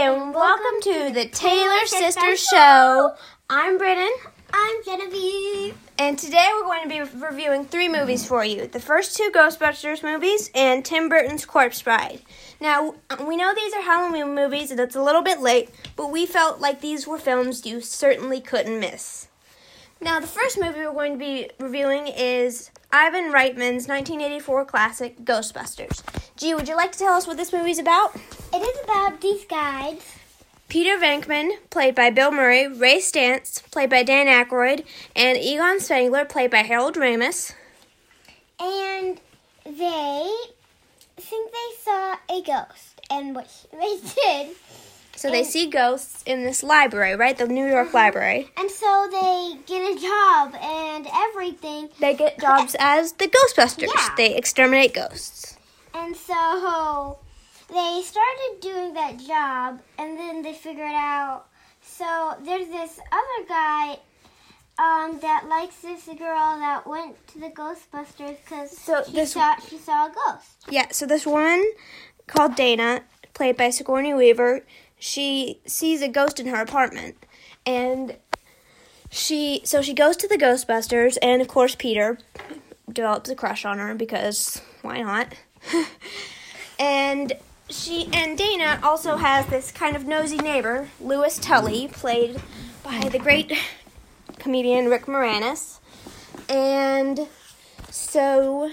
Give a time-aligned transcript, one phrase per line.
[0.00, 3.10] and welcome to the Taylor Sisters Show.
[3.50, 4.10] I'm Britton,
[4.50, 5.76] I'm Genevieve.
[5.98, 8.66] and today we're going to be reviewing three movies for you.
[8.66, 12.22] The first two Ghostbusters movies and Tim Burton's Corpse Bride.
[12.62, 12.94] Now,
[13.26, 16.60] we know these are Halloween movies and it's a little bit late, but we felt
[16.60, 19.28] like these were films you certainly couldn't miss.
[20.00, 26.02] Now, the first movie we're going to be reviewing is Ivan Reitman's 1984 classic Ghostbusters.
[26.36, 28.14] Gee, would you like to tell us what this movie's about?
[28.52, 30.00] It is about these guys.
[30.68, 36.24] Peter Venkman, played by Bill Murray, Ray Stantz, played by Dan Aykroyd, and Egon Spengler,
[36.24, 37.52] played by Harold Ramis.
[38.58, 39.20] and
[39.64, 40.32] they
[41.18, 43.00] think they saw a ghost.
[43.10, 44.56] And what they did,
[45.20, 47.36] So they see ghosts in this library, right?
[47.36, 48.48] The New York Library.
[48.56, 51.90] and so they get a job and everything.
[52.00, 53.88] They get jobs as the Ghostbusters.
[53.94, 54.14] Yeah.
[54.16, 55.58] They exterminate ghosts.
[55.92, 57.18] And so
[57.68, 61.44] they started doing that job, and then they figured out.
[61.82, 63.98] So there's this other guy
[64.78, 69.56] um, that likes this girl that went to the Ghostbusters because So she this- saw
[69.68, 70.48] she saw a ghost.
[70.70, 71.62] Yeah, so this woman
[72.26, 73.02] called Dana,
[73.34, 74.64] played by Sigourney Weaver,
[75.00, 77.16] she sees a ghost in her apartment.
[77.66, 78.16] And
[79.10, 82.18] she so she goes to the Ghostbusters and of course Peter
[82.92, 85.34] develops a crush on her because why not?
[86.78, 87.32] and
[87.68, 92.40] she and Dana also has this kind of nosy neighbor, Louis Tully, played
[92.84, 93.52] by the great
[94.38, 95.78] comedian Rick Moranis.
[96.48, 97.28] And
[97.90, 98.70] so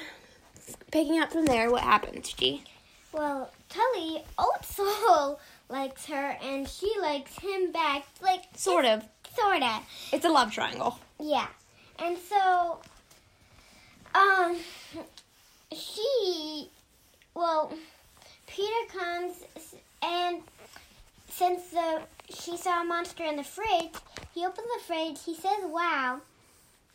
[0.91, 2.63] picking up from there, what happens, G?
[3.11, 5.39] Well, Tully also
[5.69, 9.03] likes her, and she likes him back, like Sort of.
[9.35, 9.79] sorta.
[10.11, 10.99] It's a love triangle.
[11.19, 11.47] Yeah.
[11.99, 12.79] And so,
[14.15, 14.57] um,
[15.73, 16.69] she,
[17.33, 17.73] well,
[18.47, 19.33] Peter comes
[20.03, 20.41] and
[21.29, 23.91] since the she saw a monster in the fridge,
[24.33, 25.17] he opens the fridge.
[25.25, 26.21] He says, "Wow,"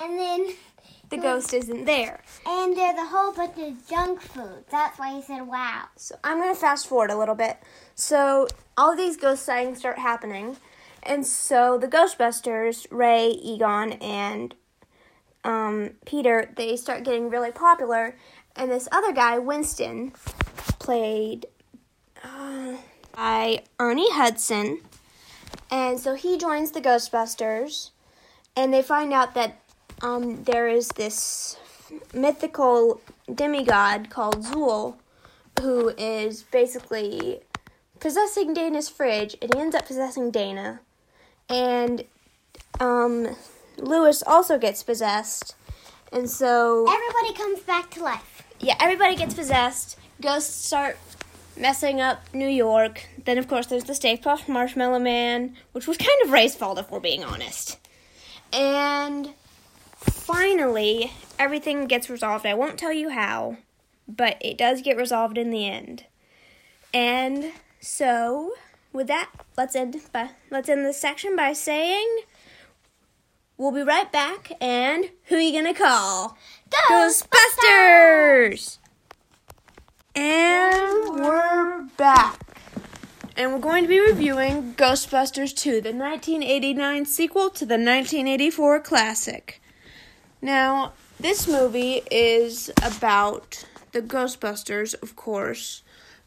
[0.01, 0.55] and then
[1.11, 2.21] The ghost isn't there.
[2.47, 4.65] and there's a whole bunch of junk food.
[4.71, 7.59] That's why he said, "Wow." So I'm gonna fast forward a little bit.
[7.95, 8.47] So
[8.77, 10.57] all these ghost sightings start happening,
[11.03, 14.55] and so the Ghostbusters, Ray, Egon, and
[15.45, 18.17] um, Peter, they start getting really popular.
[18.55, 20.13] And this other guy, Winston,
[20.79, 21.47] played
[22.23, 22.77] uh,
[23.17, 24.81] by Ernie Hudson,
[25.71, 27.91] and so he joins the Ghostbusters,
[28.55, 29.61] and they find out that
[30.03, 31.57] um, there is this
[32.13, 33.01] mythical
[33.33, 34.97] demigod called Zuul
[35.61, 37.41] who is basically
[38.03, 40.81] possessing Dana's fridge, and he ends up possessing Dana.
[41.49, 42.05] And
[42.81, 43.37] um,
[43.79, 45.55] Louis also gets possessed,
[46.13, 48.43] and so Everybody comes back to life.
[48.61, 49.97] yeah, everybody gets possessed.
[50.21, 50.99] Ghosts start
[51.57, 53.07] messing up New York.
[53.25, 56.79] Then, of course, there's the Stay Puft Marshmallow Man, which was kind of Ray's fault,
[56.79, 57.79] if we're being honest.
[58.53, 59.31] And
[59.97, 62.47] finally, everything gets resolved.
[62.47, 63.59] I won't tell you how,
[64.09, 66.05] but it does get resolved in the end.
[66.95, 68.53] And so,
[68.93, 69.29] with that,
[69.59, 72.21] let's end by let's end this section by saying
[73.59, 74.53] we'll be right back.
[74.61, 76.39] And who are you gonna call?
[76.89, 78.79] Ghostbusters!
[80.15, 82.39] And we're back.
[83.37, 89.61] And we're going to be reviewing Ghostbusters 2, the 1989 sequel to the 1984 classic.
[90.43, 95.83] Now, this movie is about the Ghostbusters, of course,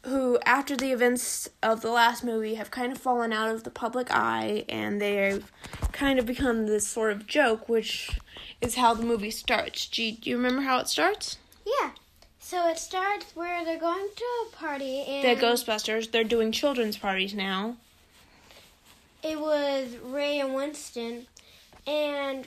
[0.06, 3.70] who, after the events of the last movie, have kind of fallen out of the
[3.70, 5.50] public eye and they've
[5.92, 8.18] kind of become this sort of joke, which
[8.60, 9.86] is how the movie starts.
[9.86, 11.38] Gee, do you remember how it starts?
[11.66, 11.90] Yeah.
[12.38, 16.96] So it starts where they're going to a party and The Ghostbusters, they're doing children's
[16.96, 17.76] parties now.
[19.24, 21.26] it was Ray and Winston,
[21.88, 22.46] and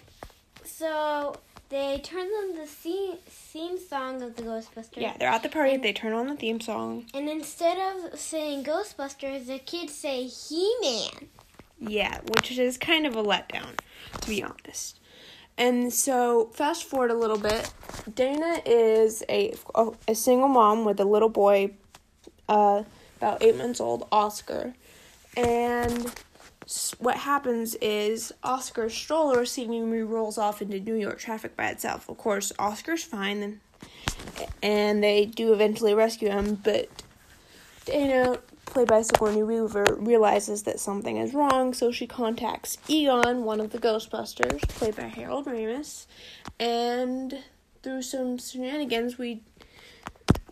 [0.63, 1.35] so
[1.69, 4.97] they turned on the theme, theme song of the Ghostbusters.
[4.97, 7.05] Yeah, they're at the party, they turn on the theme song.
[7.13, 11.29] And instead of saying Ghostbusters, the kids say He-Man.
[11.79, 13.77] Yeah, which is kind of a letdown,
[14.21, 14.99] to be honest.
[15.57, 17.71] And so, fast forward a little bit.
[18.13, 21.71] Dana is a a, a single mom with a little boy,
[22.47, 22.83] uh,
[23.17, 24.73] about eight months old, Oscar.
[25.35, 26.11] And
[26.99, 32.07] what happens is Oscar's stroller seemingly rolls off into New York traffic by itself.
[32.09, 33.59] Of course, Oscar's fine, and,
[34.61, 36.87] and they do eventually rescue him, but
[37.85, 43.59] Dana, played by Sigourney Weaver, realizes that something is wrong, so she contacts Egon, one
[43.59, 46.05] of the Ghostbusters, played by Harold Ramis,
[46.59, 47.39] and
[47.81, 49.41] through some shenanigans, we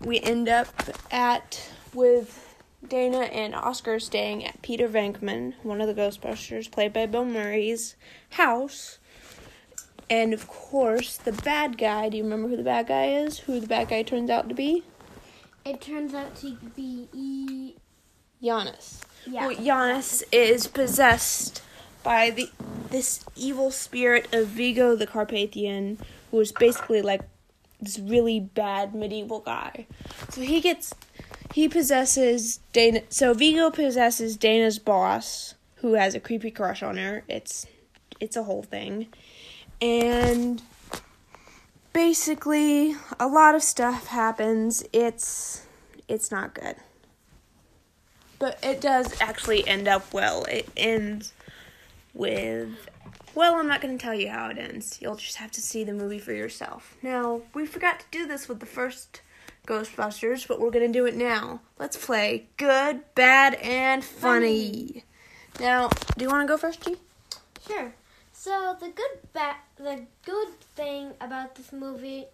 [0.01, 0.67] we end up
[1.11, 2.46] at with
[2.85, 7.25] Dana and Oscar are staying at Peter Venkman, one of the Ghostbusters, played by Bill
[7.25, 7.95] Murray's
[8.31, 9.00] house.
[10.09, 12.09] And of course, the bad guy.
[12.09, 13.39] Do you remember who the bad guy is?
[13.39, 14.83] Who the bad guy turns out to be?
[15.65, 17.74] It turns out to be E.
[18.41, 19.01] Janosz.
[19.25, 19.47] Yeah.
[19.47, 21.62] Well, Janosz is possessed
[22.03, 22.50] by the
[22.89, 26.00] this evil spirit of Vigo the Carpathian,
[26.31, 27.21] who is basically like
[27.81, 29.88] this really bad medieval guy.
[30.30, 30.94] So he gets
[31.57, 33.01] he possesses Dana.
[33.09, 37.24] So Vigo possesses Dana's boss, who has a creepy crush on her.
[37.27, 37.65] It's
[38.19, 39.07] it's a whole thing,
[39.81, 40.62] and
[41.94, 44.83] basically a lot of stuff happens.
[44.94, 45.65] It's
[46.07, 46.75] it's not good.
[48.38, 50.44] But it does actually end up well.
[50.44, 51.33] It ends
[52.13, 52.69] with.
[53.33, 55.00] Well, I'm not going to tell you how it ends.
[55.01, 56.95] You'll just have to see the movie for yourself.
[57.01, 59.21] Now, we forgot to do this with the first
[59.67, 61.61] Ghostbusters, but we're going to do it now.
[61.77, 65.03] Let's play Good, Bad, and Funny.
[65.59, 66.95] Now, do you want to go first, G?
[67.67, 67.93] Sure.
[68.31, 72.25] So the good ba- the good thing about this movie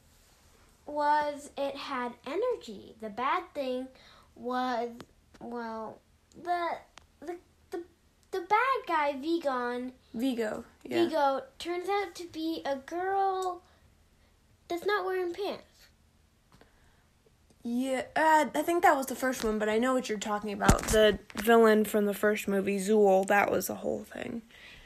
[0.85, 2.95] was it had energy.
[3.01, 3.87] The bad thing
[4.35, 4.89] was
[5.39, 5.99] well
[6.35, 6.77] the
[7.21, 7.35] the
[7.71, 7.81] the,
[8.31, 10.65] the bad guy Vigon Vigo.
[10.83, 11.05] Yeah.
[11.05, 13.61] Vigo turns out to be a girl
[14.67, 15.63] that's not wearing pants.
[17.63, 20.51] Yeah, uh, I think that was the first one, but I know what you're talking
[20.51, 20.83] about.
[20.87, 24.41] The villain from the first movie, Zuul, that was the whole thing.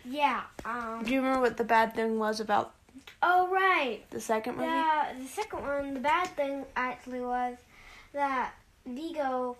[0.05, 0.43] Yeah.
[0.63, 1.03] Um.
[1.03, 2.73] Do you remember what the bad thing was about
[3.21, 4.01] Oh right.
[4.11, 4.67] the second movie?
[4.67, 7.57] The the second one, the bad thing actually was
[8.13, 8.53] that
[8.85, 9.57] Vigo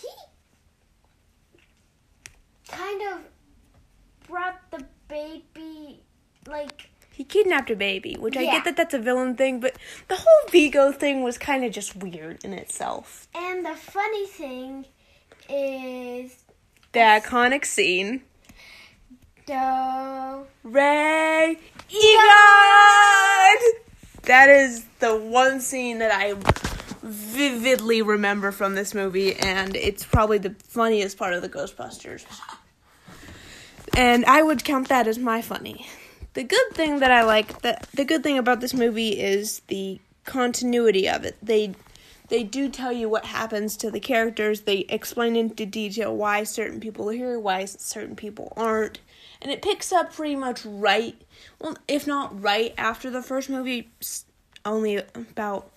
[0.00, 0.08] he
[2.68, 3.20] kind of
[4.28, 6.00] brought the baby
[6.48, 8.52] like He kidnapped a baby, which I Yeah.
[8.52, 9.76] get that that's a villain thing, but
[10.08, 13.26] the whole Vigo thing was kind of just weird in itself.
[13.34, 14.84] and the funny thing
[15.48, 16.44] is
[16.92, 18.22] The iconic scene.
[19.46, 21.58] the Ray
[21.88, 23.62] Egon!
[24.24, 26.34] That is the one scene that I
[27.02, 32.24] vividly remember from this movie, and it's probably the funniest part of the Ghostbusters.
[33.96, 35.86] And I would count that as my funny.
[36.36, 39.98] The good thing that I like, the, the good thing about this movie is the
[40.26, 41.34] continuity of it.
[41.42, 41.74] They
[42.28, 44.60] they do tell you what happens to the characters.
[44.60, 48.98] They explain into detail why certain people are here, why certain people aren't.
[49.40, 51.16] And it picks up pretty much right,
[51.58, 53.88] well, if not right after the first movie,
[54.66, 55.70] only about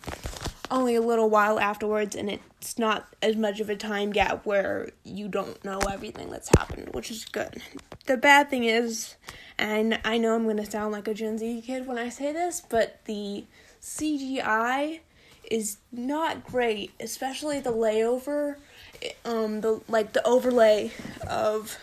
[0.71, 4.89] only a little while afterwards, and it's not as much of a time gap where
[5.03, 7.61] you don't know everything that's happened, which is good.
[8.05, 9.15] The bad thing is,
[9.57, 12.31] and I know I'm going to sound like a Gen Z kid when I say
[12.33, 13.45] this, but the
[13.81, 14.99] CGI
[15.49, 18.55] is not great, especially the layover,
[19.25, 20.91] um, the like the overlay
[21.27, 21.77] of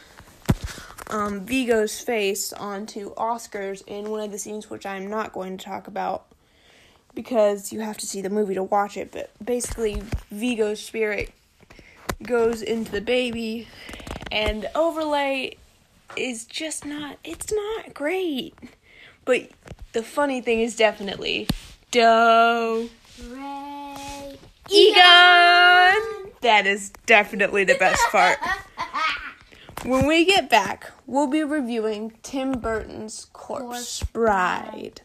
[1.09, 5.65] um, Vigo's face onto Oscar's in one of the scenes, which I'm not going to
[5.65, 6.27] talk about
[7.17, 9.11] because you have to see the movie to watch it.
[9.11, 11.33] But basically, Vigo's spirit
[12.23, 13.67] goes into the baby,
[14.31, 15.57] and the overlay
[16.17, 17.19] is just not.
[17.25, 18.55] It's not great.
[19.25, 19.51] But
[19.93, 21.49] the funny thing is definitely
[21.91, 22.89] Doe
[23.29, 24.39] Ray
[24.71, 26.31] Egon.
[26.43, 28.39] That is definitely the best part.
[29.85, 35.03] When we get back, we'll be reviewing Tim Burton's Corpse Corpse Bride.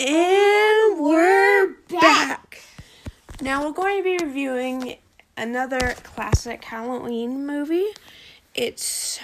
[0.00, 2.62] And we're back.
[3.40, 4.98] Now we're going to be reviewing
[5.36, 7.88] another classic Halloween movie.
[8.54, 9.18] It's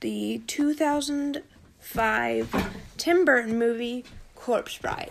[0.00, 5.10] the 2005 Tim Burton movie Corpse Bride.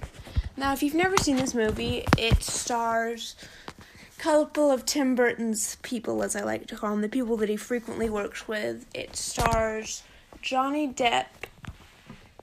[0.56, 3.36] Now, if you've never seen this movie, it stars
[3.78, 7.50] a couple of Tim Burton's people, as I like to call them, the people that
[7.50, 8.88] he frequently works with.
[8.96, 10.02] It stars
[10.42, 11.28] Johnny Depp,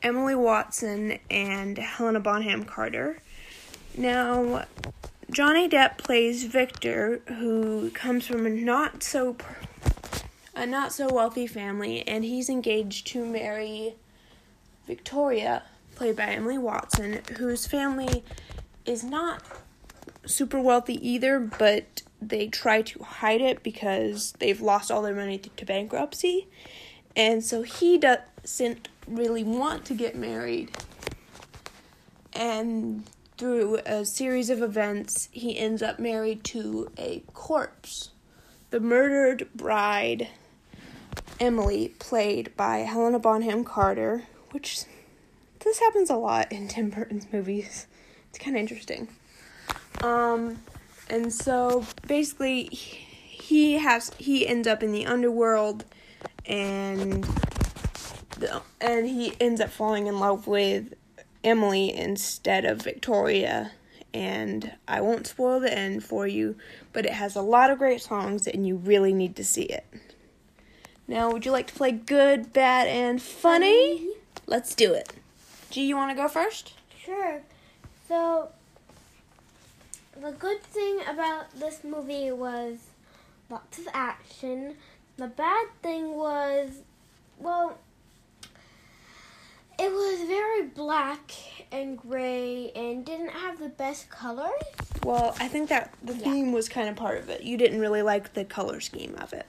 [0.05, 3.21] Emily Watson, and Helena Bonham Carter.
[3.97, 4.67] Now,
[5.31, 9.37] Johnny Depp plays Victor, who comes from a not so
[10.55, 13.95] a not so wealthy family, and he's engaged to marry
[14.87, 15.63] Victoria,
[15.97, 18.23] played by Emily Watson, whose family
[18.85, 19.43] is not
[20.27, 25.39] super wealthy either, but they try to hide it because they've lost all their money
[25.39, 26.47] to bankruptcy.
[27.17, 30.71] And so he doesn't really want to get married.
[32.33, 33.05] And
[33.37, 38.11] through a series of events, he ends up married to a corpse.
[38.71, 40.29] The murdered bride,
[41.39, 44.85] Emily, played by Helena Bonham Carter, which
[45.61, 47.87] this happens a lot in Tim Burton's movies.
[48.31, 49.09] It's kind of interesting.
[50.03, 50.59] Um,
[51.09, 55.85] and so basically, he- has he ends up in the underworld
[56.47, 57.27] and
[58.81, 60.95] and he ends up falling in love with
[61.43, 63.73] Emily instead of Victoria
[64.15, 66.55] and I won't spoil the end for you,
[66.93, 69.85] but it has a lot of great songs and you really need to see it.
[71.09, 74.09] Now, would you like to play good, bad, and funny?
[74.47, 75.13] Let's do it.
[75.69, 76.75] G, you want to go first?
[77.05, 77.43] Sure.
[78.09, 78.51] So,
[80.19, 82.79] the good thing about this movie was
[83.51, 84.77] lots of action.
[85.17, 86.71] The bad thing was,
[87.39, 87.79] well,
[89.79, 90.69] it was very
[91.15, 91.33] black
[91.71, 94.51] and gray and didn't have the best colors.
[95.05, 97.43] Well, I think that the theme was kind of part of it.
[97.43, 99.47] You didn't really like the color scheme of it.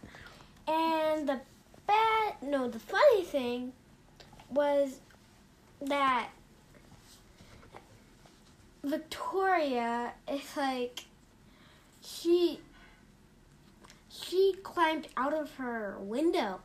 [0.67, 1.39] And the
[1.88, 3.74] bad, no, the funny thing
[4.50, 5.00] was
[5.81, 6.29] that
[8.84, 11.05] Victoria is like
[12.03, 12.60] she
[14.10, 16.60] she climbed out of her window.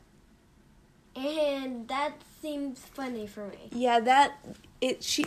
[1.16, 3.68] And that seems funny for me.
[3.72, 4.32] Yeah, that
[4.80, 5.26] it she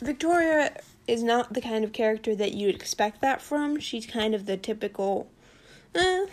[0.00, 3.78] Victoria is not the kind of character that you'd expect that from.
[3.80, 5.28] She's kind of the typical
[5.94, 5.98] uh,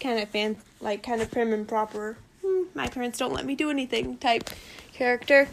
[0.00, 2.18] kind of fan like kind of prim and proper.
[2.44, 4.50] "Hmm, My parents don't let me do anything type
[4.92, 5.48] character.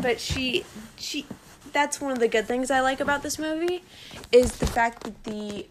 [0.00, 0.64] But she
[0.96, 1.26] she
[1.72, 3.82] that's one of the good things I like about this movie
[4.32, 5.66] is the fact that the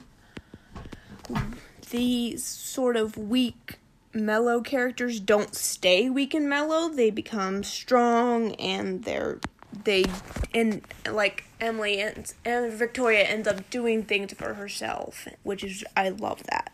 [1.90, 3.80] the sort of weak
[4.26, 9.40] mellow characters don't stay weak and mellow they become strong and they're
[9.84, 10.06] they
[10.54, 16.10] and like emily and, and victoria ends up doing things for herself which is i
[16.10, 16.72] love that.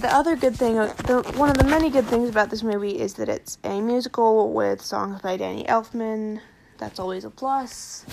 [0.00, 3.14] The other good thing the one of the many good things about this movie is
[3.14, 6.40] that it's a musical with songs by danny elfman.
[6.78, 8.06] That's always a plus.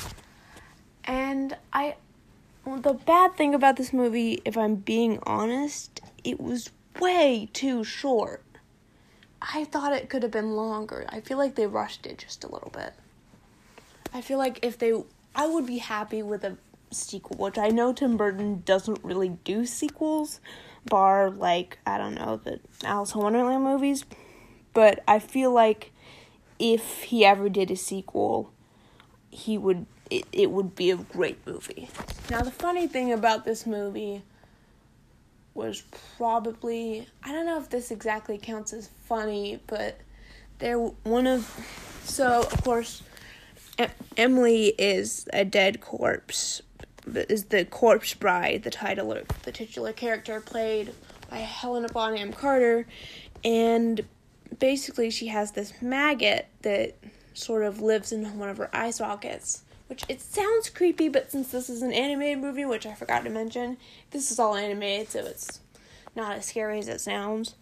[1.05, 1.95] And i
[2.65, 8.43] the bad thing about this movie if i'm being honest it was way too short
[9.41, 11.05] I thought it could have been longer.
[11.09, 12.93] I feel like they rushed it just a little bit.
[14.13, 14.93] I feel like if they,
[15.35, 16.57] I would be happy with a
[16.91, 20.39] sequel, which I know Tim Burton doesn't really do sequels,
[20.85, 24.05] bar like, I don't know, the Alice in Wonderland movies.
[24.73, 25.91] But I feel like
[26.57, 28.51] if he ever did a sequel,
[29.29, 31.89] he would, it, it would be a great movie.
[32.29, 34.23] Now, the funny thing about this movie
[35.59, 35.83] was
[36.17, 39.99] probably I don't know if this exactly counts as funny, but
[40.59, 41.53] they're one of
[42.03, 43.03] so of course
[44.17, 46.61] Emily is a dead corpse
[47.13, 50.93] is the corpse bride the title of the titular character played
[51.29, 52.85] by Helena Bonham Carter
[53.43, 54.01] and
[54.59, 56.95] basically she has this maggot that
[57.33, 61.51] sort of lives in one of her eye sockets which it sounds creepy, but since
[61.51, 63.77] this is an animated movie, which I forgot to mention,
[64.11, 65.61] this is all animated, so it's
[66.15, 67.55] not as scary as it sounds.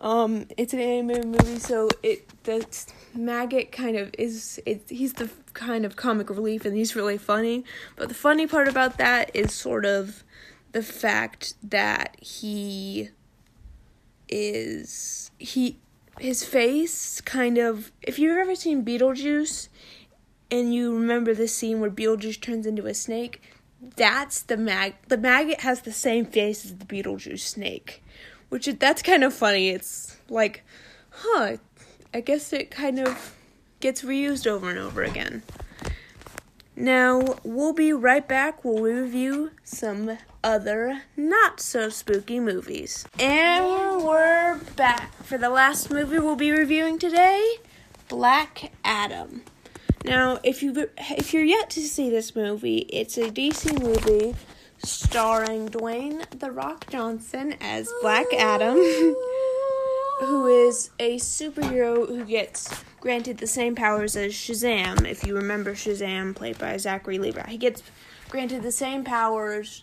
[0.00, 2.66] Um, it's an animated movie, so it the
[3.14, 4.82] maggot kind of is it.
[4.88, 7.64] He's the kind of comic relief, and he's really funny.
[7.94, 10.24] But the funny part about that is sort of
[10.72, 13.10] the fact that he
[14.28, 15.78] is he
[16.18, 17.92] his face kind of.
[18.02, 19.68] If you've ever seen Beetlejuice,
[20.50, 23.42] and you remember the scene where Beetlejuice turns into a snake,
[23.96, 24.94] that's the mag.
[25.08, 28.02] The maggot has the same face as the Beetlejuice snake,
[28.48, 29.70] which that's kind of funny.
[29.70, 30.62] It's like,
[31.10, 31.56] huh?
[32.14, 33.36] I guess it kind of
[33.80, 35.42] gets reused over and over again.
[36.74, 38.64] Now we'll be right back.
[38.64, 45.90] Where We'll review some other not so spooky movies, and we're back for the last
[45.90, 47.56] movie we'll be reviewing today,
[48.08, 49.42] Black Adam.
[50.06, 54.36] Now, if you if you're yet to see this movie, it's a DC movie
[54.78, 58.74] starring Dwayne the Rock Johnson as Black Adam,
[60.20, 65.04] who is a superhero who gets granted the same powers as Shazam.
[65.04, 67.82] If you remember Shazam, played by Zachary Levi, he gets
[68.28, 69.82] granted the same powers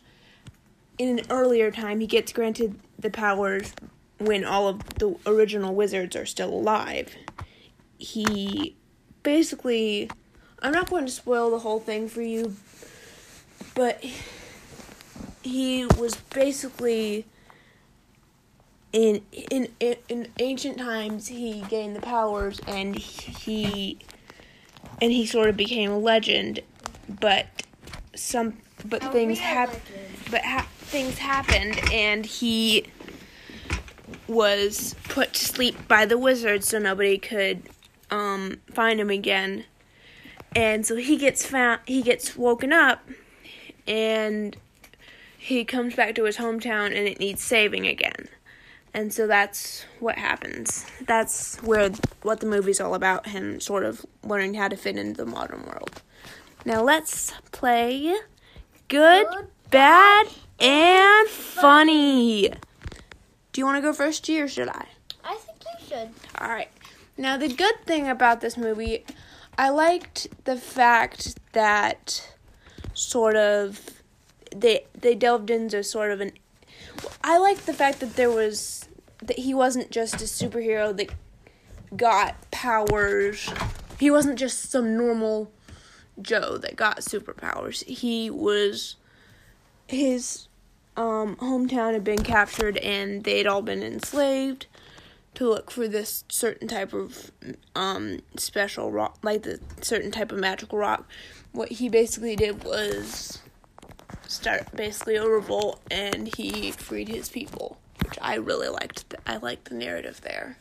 [0.98, 2.00] in an earlier time.
[2.00, 3.74] He gets granted the powers
[4.20, 7.14] when all of the original wizards are still alive.
[7.98, 8.78] He
[9.24, 10.10] basically
[10.62, 12.56] I'm not going to spoil the whole thing for you,
[13.76, 14.04] but
[15.42, 17.26] he was basically
[18.94, 19.68] in in
[20.08, 23.98] in ancient times he gained the powers and he
[25.02, 26.62] and he sort of became a legend,
[27.10, 27.48] but
[28.16, 29.82] some but things happened
[30.30, 32.86] but ha- things happened and he
[34.28, 37.64] was put to sleep by the wizard so nobody could
[38.14, 39.66] um, find him again.
[40.56, 43.10] And so he gets found he gets woken up
[43.88, 44.56] and
[45.38, 48.30] he comes back to his hometown and it needs saving again.
[48.94, 50.86] And so that's what happens.
[51.08, 51.90] That's where
[52.22, 55.64] what the movie's all about him sort of learning how to fit into the modern
[55.66, 56.04] world.
[56.66, 58.16] Now let's play
[58.90, 60.28] good, Good, bad,
[60.60, 62.50] and funny.
[63.52, 64.86] Do you want to go first, G, or should I?
[65.24, 66.10] I think you should.
[66.40, 66.70] All right.
[67.18, 69.06] Now, the good thing about this movie,
[69.58, 72.36] I liked the fact that
[72.94, 74.02] sort of
[74.56, 76.32] they they delved into sort of an.
[77.24, 78.88] I liked the fact that there was
[79.20, 81.10] that he wasn't just a superhero that
[81.96, 83.52] got powers.
[84.00, 85.52] He wasn't just some normal
[86.22, 87.84] Joe that got superpowers.
[87.86, 88.96] He was
[89.88, 90.48] his
[90.96, 94.68] um, hometown had been captured and they'd all been enslaved
[95.36, 97.32] to look for this certain type of
[97.76, 101.08] um, special rock, like the certain type of magical rock.
[101.52, 103.40] What he basically did was
[104.28, 109.10] start basically a revolt, and he freed his people, which I really liked.
[109.10, 110.58] th- I liked the narrative there.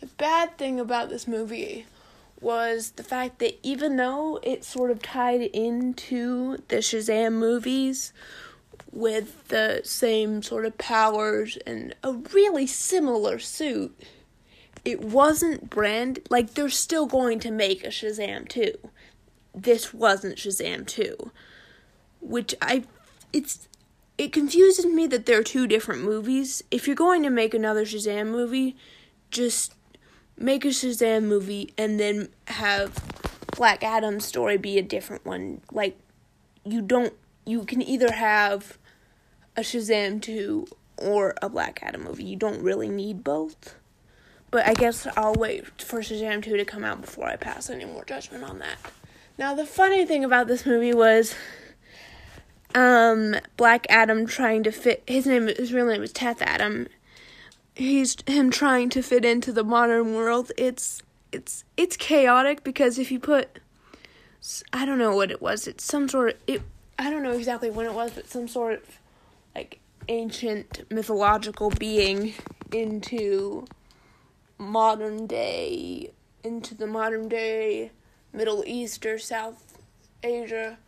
[0.00, 1.86] The bad thing about this movie
[2.40, 8.12] was the fact that even though it sort of tied into the Shazam movies
[8.92, 13.98] with the same sort of powers and a really similar suit,
[14.84, 18.74] it wasn't brand like they're still going to make a Shazam 2.
[19.54, 21.30] This wasn't Shazam 2,
[22.20, 22.84] which I
[23.32, 23.68] it's
[24.18, 26.62] it confuses me that they're two different movies.
[26.70, 28.76] If you're going to make another Shazam movie,
[29.30, 29.74] just
[30.36, 32.92] make a Shazam movie and then have
[33.56, 35.62] Black Adam's story be a different one.
[35.72, 35.98] Like
[36.64, 37.14] you don't
[37.46, 38.78] you can either have
[39.56, 40.66] a Shazam 2
[40.98, 42.24] or a Black Adam movie.
[42.24, 43.74] You don't really need both.
[44.50, 47.84] But I guess I'll wait for Shazam 2 to come out before I pass any
[47.84, 48.76] more judgment on that.
[49.38, 51.34] Now the funny thing about this movie was
[52.74, 56.86] um Black Adam trying to fit his name his real name is Teth Adam.
[57.74, 60.52] He's him trying to fit into the modern world.
[60.58, 63.58] It's it's it's chaotic because if you put
[64.72, 65.66] I don't know what it was.
[65.66, 66.62] It's some sort of it
[66.98, 68.98] I don't know exactly when it was, but some sort of
[69.54, 72.34] like ancient mythological being
[72.72, 73.66] into
[74.58, 76.10] modern day
[76.44, 77.90] into the modern day
[78.32, 79.78] Middle East or South
[80.22, 80.78] Asia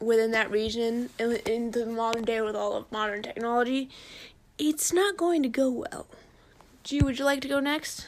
[0.00, 3.90] within that region in, in the modern day with all of modern technology,
[4.58, 6.06] it's not going to go well.
[6.84, 8.06] Gee, would you like to go next?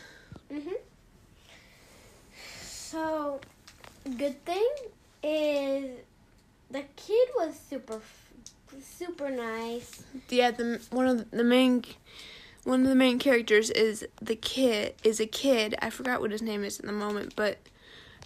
[0.50, 0.74] Mhm.
[2.64, 3.40] So,
[4.16, 4.68] good thing
[5.22, 5.98] is
[6.70, 8.00] the kid was super,
[8.80, 10.02] super nice.
[10.28, 11.84] Yeah, the one of the main
[12.64, 15.74] one of the main characters is the kid is a kid.
[15.80, 17.58] I forgot what his name is at the moment, but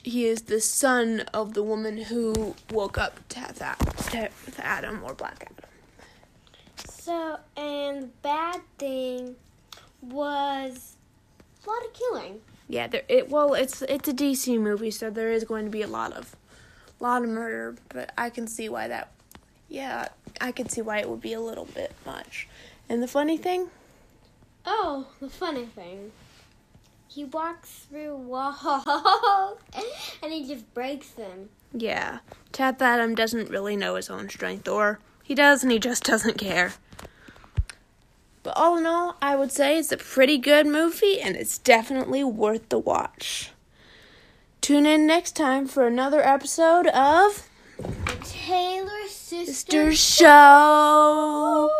[0.02, 5.42] he is the son of the woman who woke up Teth Teth Adam or Black
[5.42, 5.56] Adam.
[6.88, 9.36] So, and the bad thing
[10.02, 10.96] was
[11.64, 12.40] a lot of killing.
[12.68, 15.82] Yeah, there it well it's it's a DC movie, so there is going to be
[15.82, 16.36] a lot of
[17.00, 19.10] lot of murder, but I can see why that
[19.68, 20.08] yeah,
[20.40, 22.48] I could see why it would be a little bit much.
[22.88, 23.68] And the funny thing,
[24.64, 26.12] Oh, the funny thing.
[27.08, 28.84] He walks through walls
[30.22, 31.48] and he just breaks them.
[31.72, 32.18] yeah,
[32.52, 36.36] Tap Adam doesn't really know his own strength or he does and he just doesn't
[36.38, 36.74] care.
[38.42, 42.22] But all in all, I would say it's a pretty good movie and it's definitely
[42.22, 43.50] worth the watch.
[44.60, 47.48] Tune in next time for another episode of
[48.24, 49.92] Taylor sister.
[49.92, 51.70] Sister Show.